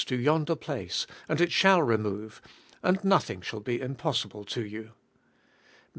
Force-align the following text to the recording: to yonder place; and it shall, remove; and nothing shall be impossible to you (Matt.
to 0.03 0.19
yonder 0.19 0.55
place; 0.55 1.05
and 1.29 1.39
it 1.39 1.51
shall, 1.51 1.79
remove; 1.83 2.41
and 2.81 3.03
nothing 3.03 3.39
shall 3.39 3.59
be 3.59 3.79
impossible 3.79 4.43
to 4.43 4.65
you 4.65 4.81
(Matt. 4.83 4.93